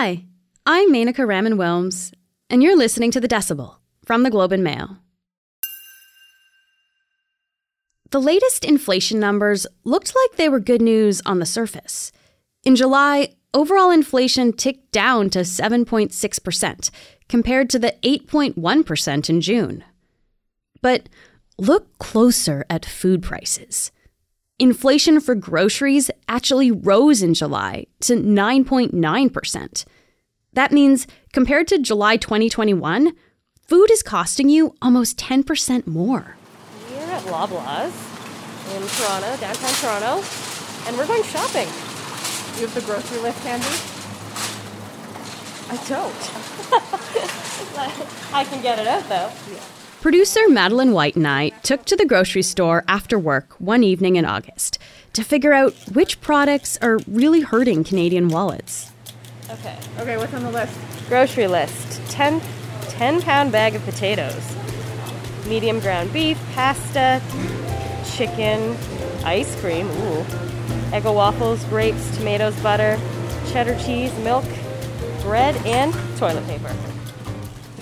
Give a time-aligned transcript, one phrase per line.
[0.00, 0.26] Hi,
[0.64, 2.12] I'm Menaka Raman Wilms,
[2.48, 4.98] and you're listening to The Decibel from the Globe and Mail.
[8.10, 12.12] The latest inflation numbers looked like they were good news on the surface.
[12.62, 16.90] In July, overall inflation ticked down to 7.6%,
[17.28, 19.82] compared to the 8.1% in June.
[20.80, 21.08] But
[21.58, 23.90] look closer at food prices.
[24.60, 29.84] Inflation for groceries actually rose in July to 9.9%.
[30.54, 33.12] That means, compared to July 2021,
[33.68, 36.36] food is costing you almost 10% more.
[36.90, 37.94] We're at Loblaws
[38.74, 40.26] in Toronto, downtown Toronto,
[40.88, 41.68] and we're going shopping.
[42.58, 43.64] You have the grocery list handy?
[45.70, 46.32] I don't.
[48.34, 49.30] I can get it out though.
[50.00, 54.24] Producer Madeline White and I took to the grocery store after work one evening in
[54.24, 54.78] August
[55.12, 58.92] to figure out which products are really hurting Canadian wallets.
[59.50, 59.76] Okay.
[59.98, 60.78] Okay, what's on the list?
[61.08, 62.40] Grocery list 10,
[62.82, 64.56] 10 pound bag of potatoes,
[65.48, 67.20] medium ground beef, pasta,
[68.14, 68.76] chicken,
[69.24, 70.22] ice cream, ooh,
[70.92, 72.96] Eggo waffles, grapes, tomatoes, butter,
[73.48, 74.44] cheddar cheese, milk,
[75.22, 76.72] bread, and toilet paper.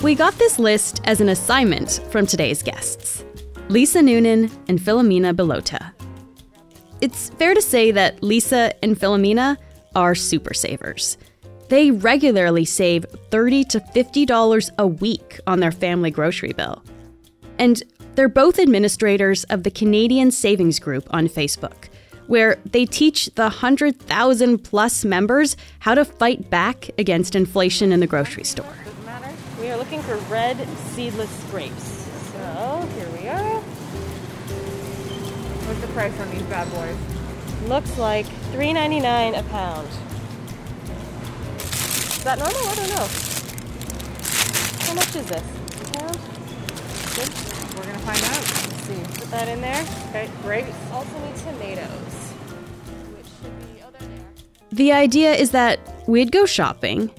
[0.02, 3.24] We got this list as an assignment from today's guests
[3.68, 5.92] Lisa Noonan and Filomena Bilotta.
[7.00, 9.56] It's fair to say that Lisa and Filomena
[9.94, 11.16] are super savers.
[11.68, 16.84] They regularly save 30 to $50 a week on their family grocery bill.
[17.58, 17.82] And
[18.14, 21.88] they're both administrators of the Canadian Savings Group on Facebook,
[22.26, 28.06] where they teach the 100,000 plus members how to fight back against inflation in the
[28.06, 28.85] grocery store.
[29.76, 30.00] Doesn't matter.
[30.00, 32.08] We are looking for red seedless grapes.
[32.32, 33.60] So here we are.
[35.66, 36.96] What's the price on these bad boys?
[37.68, 39.88] Looks like $3.99 a pound.
[41.58, 42.56] Is that normal?
[42.56, 43.08] I don't know.
[44.84, 45.42] How much is this?
[45.42, 46.18] A pound?
[47.14, 47.30] Good.
[47.76, 48.42] We're gonna find out.
[48.42, 49.20] Let's see.
[49.20, 49.84] Put that in there.
[50.10, 50.76] Okay, grapes.
[50.92, 52.14] Also need tomatoes.
[53.14, 54.32] Which should be, oh, there they are.
[54.72, 57.10] The idea is that we'd go shopping,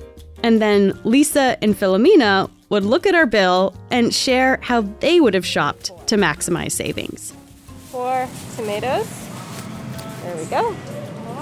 [0.43, 5.33] and then Lisa and Filomena would look at our bill and share how they would
[5.33, 7.33] have shopped to maximize savings.
[7.91, 9.07] Four tomatoes.
[10.23, 10.75] There we go.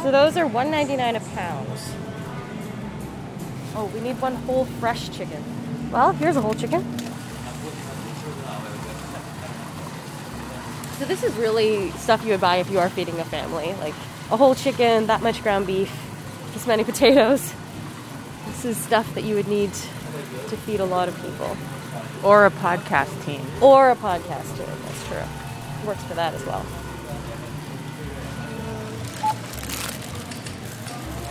[0.03, 1.67] So those are $1.99 a pound.
[3.75, 5.43] Oh, we need one whole fresh chicken.
[5.91, 6.83] Well, here's a whole chicken.
[10.99, 13.93] So this is really stuff you would buy if you are feeding a family, like
[14.31, 15.91] a whole chicken, that much ground beef,
[16.53, 17.53] this many potatoes.
[18.65, 21.55] This is stuff that you would need to feed a lot of people,
[22.23, 23.39] Or a podcast team.
[23.61, 24.65] or a podcast team.
[24.85, 25.87] That's true.
[25.87, 26.65] Works for that as well.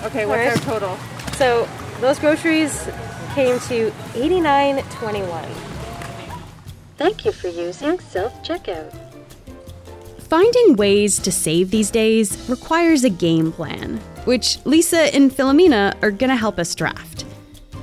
[0.05, 0.97] Okay, what's Where's- our total?
[1.37, 1.67] So
[2.00, 2.87] those groceries
[3.34, 5.49] came to $89.21.
[6.99, 8.94] Thank you for using self checkout.
[10.28, 16.11] Finding ways to save these days requires a game plan, which Lisa and Filomena are
[16.12, 17.24] going to help us draft.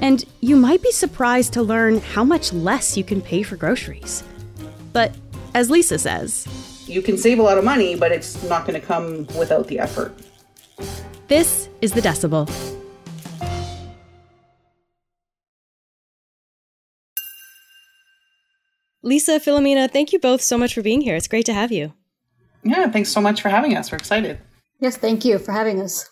[0.02, 4.24] And you might be surprised to learn how much less you can pay for groceries.
[4.94, 5.16] But
[5.54, 6.48] as Lisa says,
[6.88, 9.80] you can save a lot of money, but it's not going to come without the
[9.80, 10.14] effort.
[11.28, 12.50] this is the decibel.
[19.04, 21.16] Lisa, Filomena, thank you both so much for being here.
[21.16, 21.94] It's great to have you.
[22.64, 23.92] Yeah, thanks so much for having us.
[23.92, 24.38] We're excited.
[24.80, 26.11] Yes, thank you for having us.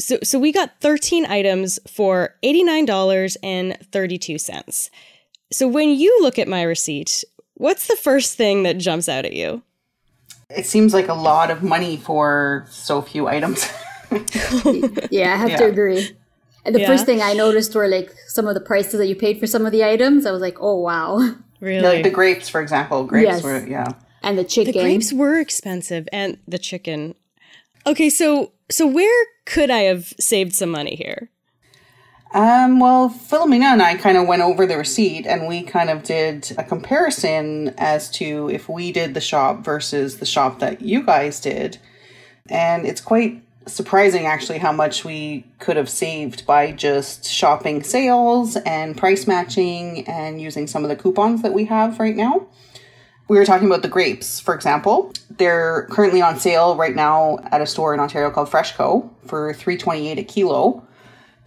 [0.00, 4.90] So, so we got 13 items for $89.32.
[5.52, 7.22] So when you look at my receipt,
[7.54, 9.62] what's the first thing that jumps out at you?
[10.50, 13.66] It seems like a lot of money for so few items.
[15.10, 16.16] Yeah, I have to agree.
[16.64, 16.86] And the Yeah.
[16.86, 19.66] first thing I noticed were like some of the prices that you paid for some
[19.66, 20.24] of the items.
[20.24, 21.34] I was like, oh wow.
[21.60, 21.82] Really?
[21.82, 23.02] like the grapes, for example.
[23.04, 23.42] Grapes Yes.
[23.42, 23.88] were, yeah.
[24.22, 24.72] And the chicken.
[24.72, 27.16] the grapes were expensive and the chicken.
[27.86, 31.30] Okay, so so where could I have saved some money here?
[32.32, 36.02] Um, well, Filomena and I kind of went over the receipt and we kind of
[36.02, 41.04] did a comparison as to if we did the shop versus the shop that you
[41.04, 41.78] guys did.
[42.50, 48.56] And it's quite surprising actually how much we could have saved by just shopping sales
[48.56, 52.48] and price matching and using some of the coupons that we have right now.
[53.28, 55.12] We were talking about the grapes, for example.
[55.30, 60.18] They're currently on sale right now at a store in Ontario called Freshco for 3.28
[60.18, 60.86] a kilo.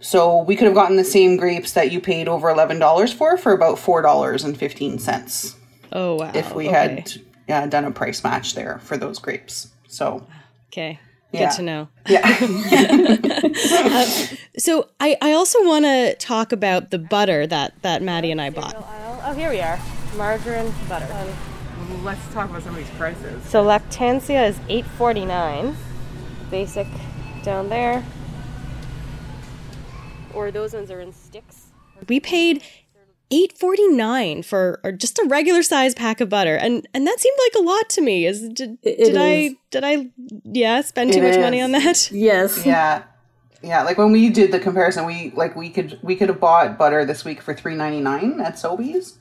[0.00, 3.36] So we could have gotten the same grapes that you paid over eleven dollars for
[3.36, 5.56] for about four dollars and fifteen cents
[5.90, 6.30] Oh wow.
[6.34, 6.76] if we okay.
[6.76, 7.12] had
[7.48, 9.72] yeah, done a price match there for those grapes.
[9.88, 10.24] So
[10.68, 11.00] Okay.
[11.32, 11.50] Yeah.
[11.50, 11.88] Good to know.
[12.06, 12.38] yeah,
[14.58, 18.48] So I, I also want to talk about the butter that, that Maddie and I
[18.50, 18.74] bought.
[18.78, 19.78] Oh, here we are.
[20.16, 21.06] Margarine, butter.
[21.12, 21.28] Um,
[22.04, 23.44] Let's talk about some of these prices.
[23.48, 25.76] so Lactancia is eight forty nine.
[26.50, 26.86] Basic
[27.42, 28.04] down there.
[30.34, 31.66] Or those ones are in sticks.
[32.08, 32.62] We paid
[33.30, 37.18] eight forty nine for or just a regular size pack of butter, and and that
[37.20, 38.26] seemed like a lot to me.
[38.26, 39.54] Is did, It- did it I is.
[39.70, 40.06] did I
[40.44, 42.10] yeah spend too It much money on that?
[42.12, 42.64] Yes.
[42.64, 43.02] Yeah.
[43.60, 46.78] Yeah, like when we did the comparison, we like we could we could have bought
[46.78, 49.14] butter this week for three ninety nine at Sobeys.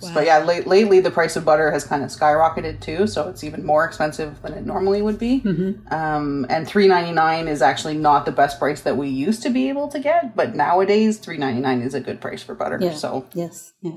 [0.00, 3.44] But yeah, late, lately the price of butter has kind of skyrocketed too, so it's
[3.44, 5.42] even more expensive than it normally would be.
[5.90, 9.50] Um, and three ninety nine is actually not the best price that we used to
[9.50, 12.78] be able to get, but nowadays three ninety nine is a good price for butter.
[12.80, 12.94] Yeah.
[12.94, 13.72] So Yes.
[13.80, 13.92] Yeah.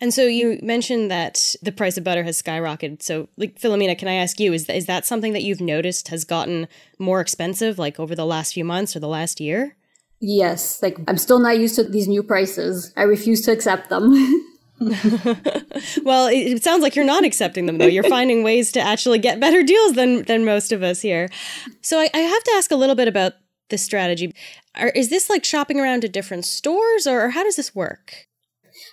[0.00, 3.02] And so you mentioned that the price of butter has skyrocketed.
[3.02, 6.24] So, like Filomena, can I ask you is is that something that you've noticed has
[6.24, 6.68] gotten
[6.98, 9.76] more expensive, like over the last few months or the last year?
[10.20, 10.82] Yes.
[10.82, 12.92] Like I'm still not used to these new prices.
[12.96, 14.12] I refuse to accept them.
[16.04, 17.86] Well, it, it sounds like you're not accepting them though.
[17.86, 21.28] You're finding ways to actually get better deals than than most of us here.
[21.82, 23.34] So I, I have to ask a little bit about
[23.70, 24.34] this strategy.
[24.74, 28.26] Are, is this like shopping around to different stores, or, or how does this work?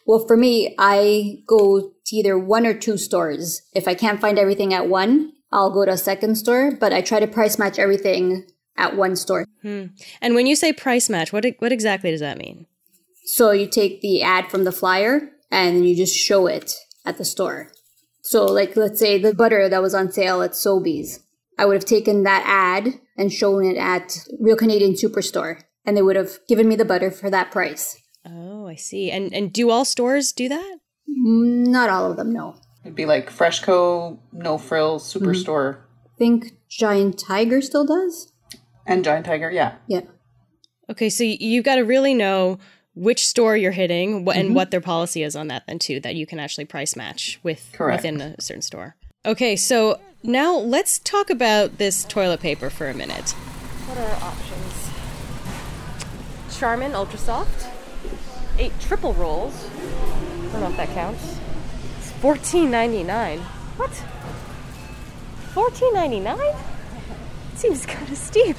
[0.06, 3.62] well, for me, I go to either one or two stores.
[3.74, 7.02] If I can't find everything at one, I'll go to a second store, but I
[7.02, 8.46] try to price match everything
[8.78, 9.46] at one store.
[9.62, 9.88] Hmm.
[10.22, 12.68] And when you say price match, what what exactly does that mean?
[13.26, 16.74] So you take the ad from the flyer and then you just show it
[17.06, 17.72] at the store.
[18.22, 21.20] So like let's say the butter that was on sale at Sobeys.
[21.60, 26.02] I would have taken that ad and shown it at Real Canadian Superstore and they
[26.02, 28.02] would have given me the butter for that price.
[28.26, 29.12] Oh, I see.
[29.12, 30.80] And and do all stores do that?
[31.08, 32.56] Not all of them, no.
[32.84, 35.26] it'd be like Freshco, No Frills, mm-hmm.
[35.26, 38.32] Superstore, I think Giant Tiger still does.
[38.86, 39.52] and Giant Tiger.
[39.52, 39.76] Yeah.
[39.88, 40.02] Yeah.
[40.90, 42.60] Okay, so you've got to really know
[42.94, 44.54] which store you're hitting wh- and mm-hmm.
[44.56, 47.70] what their policy is on that then too that you can actually price match with
[47.74, 48.04] Correct.
[48.04, 48.96] within a certain store.
[49.26, 53.32] Okay, so now let's talk about this toilet paper for a minute.
[53.88, 54.90] What are our options?
[56.58, 57.68] Charmin Ultra Soft.
[58.58, 59.66] Eight triple rolls.
[59.66, 61.40] I don't know if that counts.
[61.98, 63.40] It's fourteen ninety nine.
[63.78, 63.92] What?
[65.54, 66.56] Fourteen ninety nine?
[67.56, 68.58] Seems kind of steep.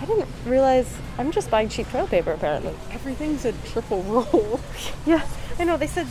[0.00, 2.74] I didn't realize I'm just buying cheap toilet paper apparently.
[2.92, 4.60] Everything's a triple roll.
[5.06, 5.26] Yeah,
[5.58, 5.76] I know.
[5.76, 6.06] They said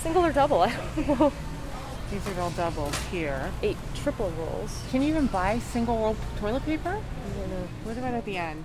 [0.00, 0.62] single or double.
[0.62, 1.32] I don't know.
[2.10, 3.50] These are all doubles here.
[3.62, 4.82] Eight triple rolls.
[4.90, 6.92] Can you even buy single roll toilet paper?
[7.84, 8.64] What about at the end?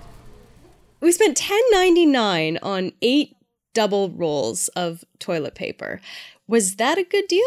[1.00, 3.36] We spent ten ninety nine on eight
[3.74, 6.00] double rolls of toilet paper.
[6.46, 7.42] Was that a good deal?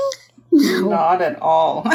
[0.55, 1.83] Not at all.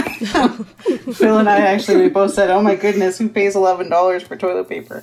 [1.14, 4.36] Phil and I actually we both said, "Oh my goodness, who pays eleven dollars for
[4.36, 5.02] toilet paper?"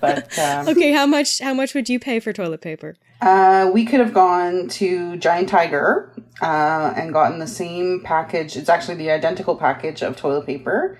[0.00, 2.96] But um, Okay, how much how much would you pay for toilet paper?
[3.20, 8.56] uh, we could have gone to Giant Tiger uh, and gotten the same package.
[8.56, 10.98] It's actually the identical package of toilet paper.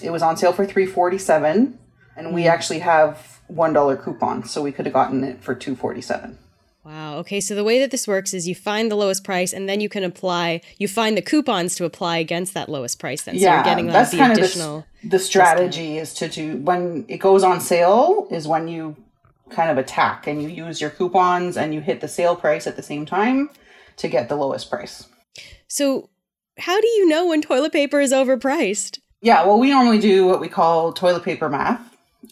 [0.00, 1.78] It was on sale for three forty seven,
[2.16, 5.76] and we actually have one dollar coupons, so we could have gotten it for two
[5.76, 6.38] forty seven.
[6.84, 7.18] Wow.
[7.18, 7.40] Okay.
[7.40, 9.88] So the way that this works is you find the lowest price, and then you
[9.88, 10.62] can apply.
[10.78, 13.22] You find the coupons to apply against that lowest price.
[13.22, 14.78] Then, so yeah, you're getting that's the kind additional.
[14.78, 18.96] of the, the strategy is to do when it goes on sale is when you
[19.50, 22.76] kind of attack and you use your coupons and you hit the sale price at
[22.76, 23.50] the same time
[23.96, 25.06] to get the lowest price.
[25.68, 26.08] So,
[26.58, 29.00] how do you know when toilet paper is overpriced?
[29.20, 31.80] Yeah, well, we normally do what we call toilet paper math.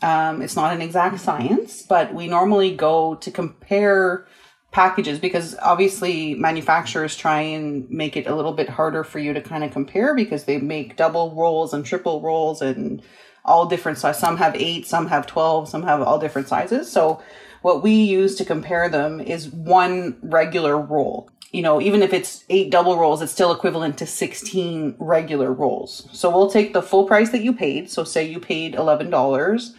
[0.02, 4.26] Um, it's not an exact science, but we normally go to compare
[4.70, 9.40] packages because obviously manufacturers try and make it a little bit harder for you to
[9.40, 13.02] kind of compare because they make double rolls and triple rolls and
[13.44, 14.20] all different sizes.
[14.20, 16.90] Some have eight, some have 12, some have all different sizes.
[16.90, 17.22] So
[17.62, 21.30] what we use to compare them is one regular roll.
[21.50, 26.06] You know, even if it's eight double rolls, it's still equivalent to 16 regular rolls.
[26.12, 27.90] So we'll take the full price that you paid.
[27.90, 29.75] So say you paid $11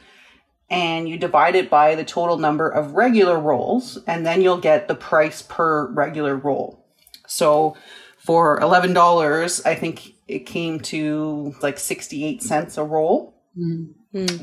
[0.70, 4.88] and you divide it by the total number of regular rolls, and then you'll get
[4.88, 6.86] the price per regular roll.
[7.28, 7.76] So
[8.18, 13.36] for $11, I think it came to like 68 cents a roll,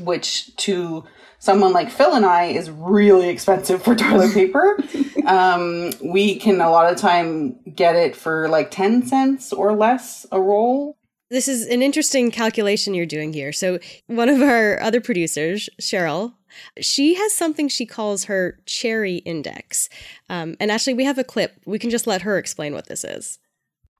[0.03, 1.05] which to
[1.39, 4.77] someone like Phil and I is really expensive for toilet paper.
[5.25, 10.25] um, we can a lot of time get it for like 10 cents or less
[10.31, 10.96] a roll.
[11.29, 13.51] This is an interesting calculation you're doing here.
[13.51, 16.33] So, one of our other producers, Cheryl,
[16.79, 19.89] she has something she calls her cherry index.
[20.29, 21.59] Um, and actually, we have a clip.
[21.65, 23.39] We can just let her explain what this is.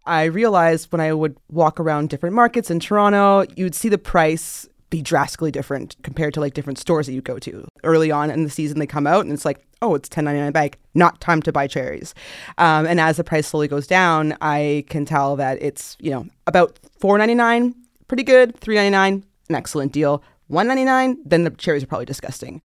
[0.05, 4.65] I realized when I would walk around different markets in Toronto, you'd see the price
[4.89, 7.67] be drastically different compared to like different stores that you go to.
[7.83, 10.39] Early on in the season, they come out and it's like, oh, it's ten ninety
[10.39, 12.13] nine a bag, not time to buy cherries.
[12.57, 16.27] Um, and as the price slowly goes down, I can tell that it's you know
[16.45, 17.75] about four ninety nine,
[18.07, 18.57] pretty good.
[18.57, 20.23] Three ninety nine, an excellent deal.
[20.47, 22.61] One ninety nine, then the cherries are probably disgusting.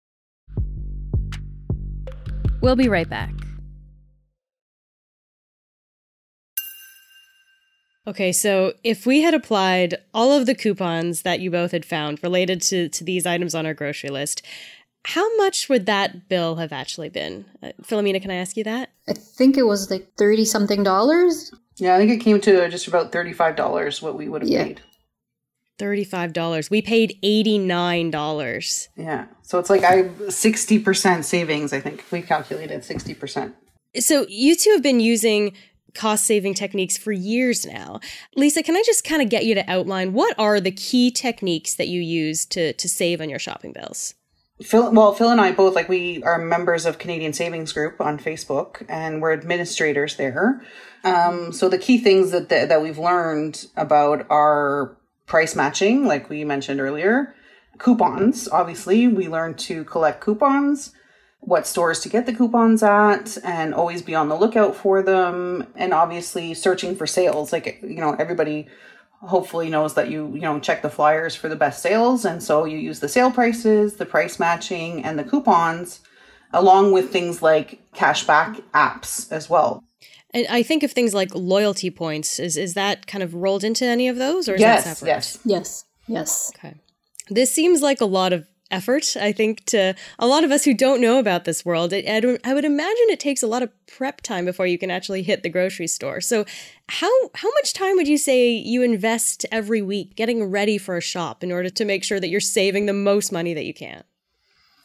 [2.61, 3.31] We'll be right back.
[8.07, 12.21] Okay, so if we had applied all of the coupons that you both had found
[12.23, 14.41] related to, to these items on our grocery list,
[15.05, 17.45] how much would that bill have actually been?
[17.61, 18.91] Uh, Filomena, can I ask you that?
[19.07, 21.51] I think it was like 30 something dollars.
[21.77, 24.63] Yeah, I think it came to just about $35 what we would have Yeah.
[24.65, 24.81] paid.
[25.79, 26.69] $35.
[26.69, 28.87] We paid $89.
[28.95, 29.25] Yeah.
[29.41, 32.03] So it's like I 60% savings, I think.
[32.11, 33.53] We calculated 60%.
[33.99, 35.53] So you two have been using
[35.95, 37.99] cost saving techniques for years now.
[38.35, 41.73] Lisa, can I just kind of get you to outline what are the key techniques
[41.75, 44.13] that you use to, to save on your shopping bills?
[44.63, 48.17] Phil, well, Phil and I both like we are members of Canadian Savings Group on
[48.17, 50.61] Facebook, and we're administrators there.
[51.03, 56.29] Um, so the key things that that that we've learned about are price matching, like
[56.29, 57.33] we mentioned earlier,
[57.77, 58.47] coupons.
[58.49, 60.93] Obviously, we learned to collect coupons,
[61.39, 65.65] what stores to get the coupons at, and always be on the lookout for them,
[65.75, 67.51] and obviously searching for sales.
[67.51, 68.67] Like you know, everybody
[69.21, 72.65] hopefully knows that you you know check the flyers for the best sales and so
[72.65, 75.99] you use the sale prices the price matching and the coupons
[76.53, 79.83] along with things like cashback apps as well
[80.33, 82.39] And I think of things like loyalty points.
[82.39, 85.07] Is is that kind of rolled into any of those, or is yes that separate?
[85.13, 85.85] yes Yes.
[86.07, 86.51] Yes.
[86.55, 86.75] Okay.
[87.29, 90.73] This seems like a lot of effort, I think, to a lot of us who
[90.73, 91.93] don't know about this world.
[91.93, 92.03] I,
[92.43, 95.43] I, would imagine it takes a lot of prep time before you can actually hit
[95.43, 96.21] the grocery store.
[96.21, 96.45] So,
[96.89, 101.01] how how much time would you say you invest every week getting ready for a
[101.01, 104.03] shop in order to make sure that you're saving the most money that you can?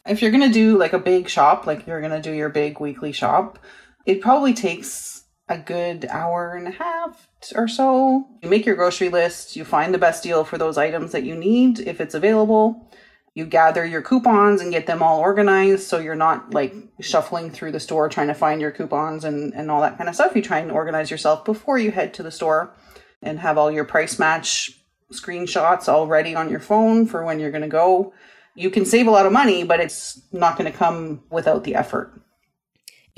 [0.07, 3.11] if you're gonna do like a big shop like you're gonna do your big weekly
[3.11, 3.59] shop
[4.05, 9.09] it probably takes a good hour and a half or so you make your grocery
[9.09, 12.89] list you find the best deal for those items that you need if it's available
[13.37, 17.71] you gather your coupons and get them all organized so you're not like shuffling through
[17.71, 20.35] the store trying to find your coupons and, and all that kind of stuff.
[20.35, 22.73] You try and organize yourself before you head to the store
[23.21, 24.71] and have all your price match
[25.13, 28.11] screenshots already on your phone for when you're going to go.
[28.55, 31.75] You can save a lot of money but it's not going to come without the
[31.75, 32.19] effort.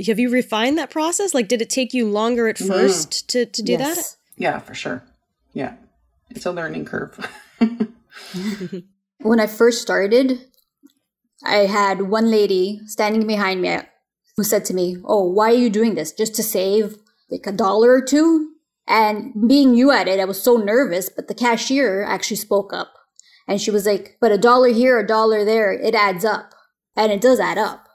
[0.06, 1.34] Have you refined that process?
[1.34, 2.68] Like, did it take you longer at mm-hmm.
[2.68, 4.18] first to, to do that?
[4.36, 5.02] Yeah for sure.
[5.54, 5.76] Yeah.
[6.30, 7.26] It's a learning curve
[9.22, 10.46] When I first started,
[11.44, 13.80] I had one lady standing behind me
[14.38, 16.14] who said to me, Oh, why are you doing this?
[16.14, 16.96] Just to save
[17.30, 18.54] like a dollar or two?
[18.88, 22.94] And being new at it, I was so nervous, but the cashier actually spoke up.
[23.46, 26.54] And she was like, But a dollar here, a dollar there, it adds up.
[26.96, 27.89] And it does add up.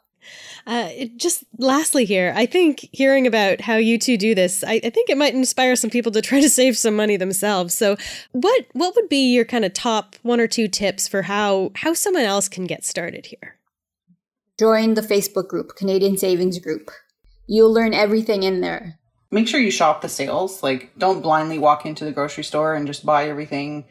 [0.67, 4.91] Uh, just lastly here, I think hearing about how you two do this, I, I
[4.91, 7.75] think it might inspire some people to try to save some money themselves.
[7.75, 7.97] So,
[8.33, 11.93] what what would be your kind of top one or two tips for how how
[11.93, 13.59] someone else can get started here?
[14.59, 16.91] Join the Facebook group, Canadian Savings Group.
[17.47, 18.99] You'll learn everything in there.
[19.31, 22.87] make sure you shop the sales like don't blindly walk into the grocery store and
[22.87, 23.85] just buy everything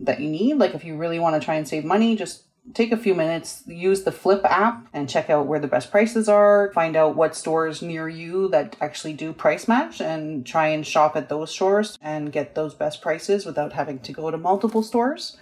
[0.00, 2.42] that you need like if you really want to try and save money just
[2.74, 6.28] take a few minutes use the Flipp app and check out where the best prices
[6.28, 10.86] are find out what stores near you that actually do price match and try and
[10.86, 14.82] shop at those stores and get those best prices without having to go to multiple
[14.82, 15.36] stores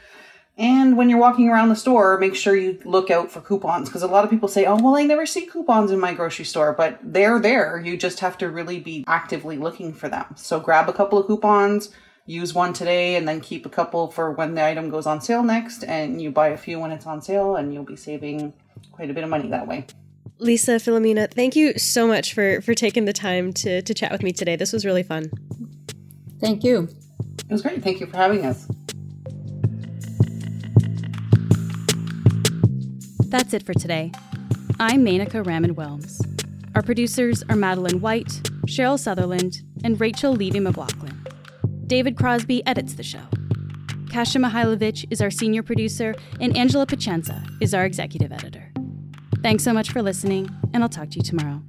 [0.56, 4.02] and when you're walking around the store, make sure you look out for coupons because
[4.02, 6.72] a lot of people say, oh, well, I never see coupons in my grocery store,
[6.72, 7.80] but they're there.
[7.80, 10.26] You just have to really be actively looking for them.
[10.36, 11.90] So grab a couple of coupons,
[12.26, 15.42] use one today, and then keep a couple for when the item goes on sale
[15.42, 15.84] next.
[15.84, 18.52] And you buy a few when it's on sale, and you'll be saving
[18.92, 19.86] quite a bit of money that way.
[20.38, 24.22] Lisa, Filomena, thank you so much for for taking the time to to chat with
[24.22, 24.56] me today.
[24.56, 25.30] This was really fun.
[26.40, 26.88] Thank you.
[27.48, 27.82] It was great.
[27.82, 28.66] Thank you for having us.
[33.26, 34.12] That's it for today.
[34.80, 36.20] I'm Menaka Raman Wilms.
[36.74, 38.28] Our producers are Madeline White,
[38.66, 41.03] Cheryl Sutherland, and Rachel Levy McLaughlin.
[41.86, 43.22] David Crosby edits the show.
[44.10, 48.72] Kasia Mihailovic is our senior producer, and Angela Pacienza is our executive editor.
[49.42, 51.62] Thanks so much for listening, and I'll talk to you tomorrow.